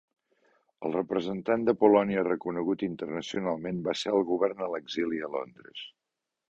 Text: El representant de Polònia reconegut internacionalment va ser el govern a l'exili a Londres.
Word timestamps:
El 0.87 0.95
representant 0.95 1.67
de 1.67 1.75
Polònia 1.83 2.25
reconegut 2.29 2.87
internacionalment 2.89 3.87
va 3.91 3.99
ser 4.05 4.17
el 4.21 4.27
govern 4.35 4.69
a 4.69 4.75
l'exili 4.77 5.27
a 5.29 5.35
Londres. 5.39 5.89